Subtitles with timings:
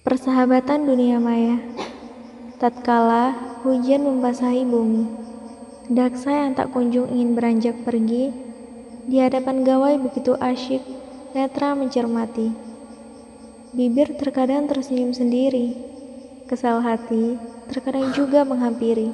[0.00, 1.60] Persahabatan dunia maya.
[2.56, 5.04] Tatkala hujan membasahi bumi
[5.92, 8.32] Daksa yang tak kunjung ingin beranjak pergi
[9.04, 10.80] Di hadapan gawai begitu asyik
[11.36, 12.48] Netra mencermati.
[13.76, 15.76] Bibir terkadang tersenyum sendiri
[16.48, 17.36] Kesal hati
[17.68, 19.12] terkadang juga menghampiri.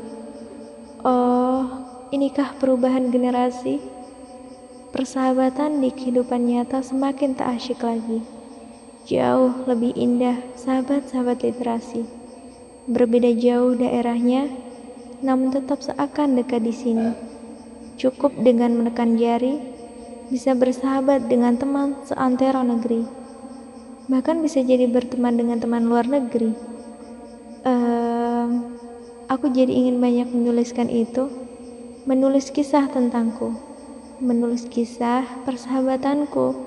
[1.02, 1.66] Oh,
[2.14, 3.82] inikah perubahan generasi?
[4.94, 8.36] Persahabatan di kehidupan nyata semakin tak asyik lagi
[9.06, 12.02] Jauh lebih indah sahabat-sahabat literasi.
[12.90, 14.50] Berbeda jauh daerahnya,
[15.22, 17.14] namun tetap seakan dekat di sini.
[18.02, 19.62] Cukup dengan menekan jari,
[20.26, 23.06] bisa bersahabat dengan teman seantero negeri.
[24.10, 26.50] Bahkan bisa jadi berteman dengan teman luar negeri.
[27.62, 28.74] Um,
[29.30, 31.30] aku jadi ingin banyak menuliskan itu,
[32.10, 33.54] menulis kisah tentangku,
[34.18, 36.65] menulis kisah persahabatanku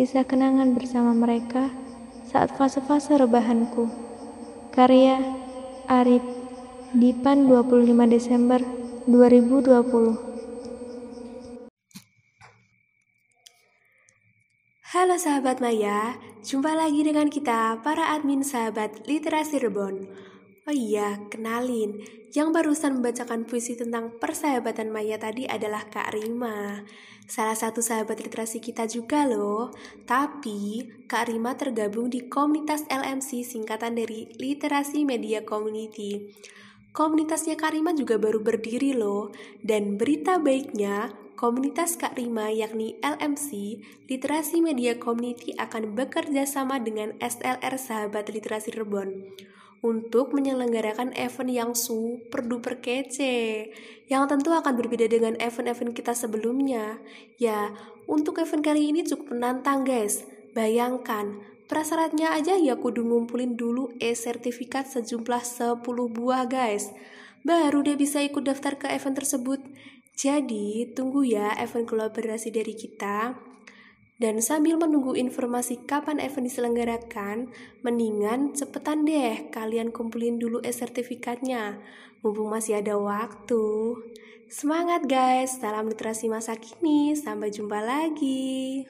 [0.00, 1.68] kisah kenangan bersama mereka
[2.24, 3.84] saat fase-fase rebahanku.
[4.72, 5.20] Karya
[5.92, 6.24] Arif
[6.96, 8.64] Dipan 25 Desember
[9.04, 10.16] 2020
[14.88, 20.08] Halo sahabat Maya, jumpa lagi dengan kita para admin sahabat literasi Rebon.
[20.70, 21.98] Oh iya, kenalin,
[22.30, 26.86] yang barusan membacakan puisi tentang persahabatan Maya tadi adalah Kak Rima
[27.26, 29.74] salah satu sahabat literasi kita juga loh.
[30.06, 36.38] Tapi, Kak Rima tergabung di komunitas LMC singkatan dari Literasi Media Community.
[36.94, 39.34] Komunitasnya Kak Rima juga baru berdiri loh.
[39.66, 47.18] Dan berita baiknya, komunitas Kak Rima yakni LMC, Literasi Media Community akan bekerja sama dengan
[47.18, 49.26] SLR Sahabat Literasi Rebon
[49.80, 53.72] untuk menyelenggarakan event yang super duper kece
[54.12, 57.00] yang tentu akan berbeda dengan event-event kita sebelumnya.
[57.40, 57.72] Ya,
[58.04, 60.26] untuk event kali ini cukup menantang guys.
[60.52, 61.40] Bayangkan,
[61.70, 66.90] prasyaratnya aja ya kudu ngumpulin dulu e-sertifikat sejumlah 10 buah guys.
[67.46, 69.62] Baru dia bisa ikut daftar ke event tersebut.
[70.12, 73.32] Jadi, tunggu ya event kolaborasi dari kita.
[74.20, 77.48] Dan sambil menunggu informasi kapan event diselenggarakan,
[77.80, 81.80] mendingan cepetan deh kalian kumpulin dulu e-sertifikatnya,
[82.20, 83.96] mumpung masih ada waktu.
[84.52, 88.84] Semangat guys, salam literasi masa kini, sampai jumpa lagi.